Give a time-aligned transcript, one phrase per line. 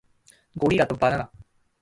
[0.55, 1.31] ゴリラとバナナ